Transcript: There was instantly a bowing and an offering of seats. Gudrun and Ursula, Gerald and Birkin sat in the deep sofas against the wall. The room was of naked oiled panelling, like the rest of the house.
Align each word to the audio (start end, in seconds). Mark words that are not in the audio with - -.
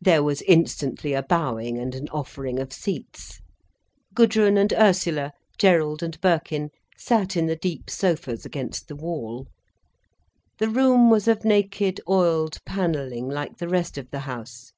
There 0.00 0.22
was 0.22 0.40
instantly 0.40 1.12
a 1.12 1.22
bowing 1.22 1.76
and 1.76 1.94
an 1.94 2.08
offering 2.08 2.58
of 2.58 2.72
seats. 2.72 3.42
Gudrun 4.14 4.56
and 4.56 4.72
Ursula, 4.72 5.34
Gerald 5.58 6.02
and 6.02 6.18
Birkin 6.22 6.70
sat 6.96 7.36
in 7.36 7.44
the 7.44 7.56
deep 7.56 7.90
sofas 7.90 8.46
against 8.46 8.88
the 8.88 8.96
wall. 8.96 9.48
The 10.60 10.70
room 10.70 11.10
was 11.10 11.28
of 11.28 11.44
naked 11.44 12.00
oiled 12.08 12.56
panelling, 12.64 13.28
like 13.28 13.58
the 13.58 13.68
rest 13.68 13.98
of 13.98 14.08
the 14.08 14.20
house. 14.20 14.72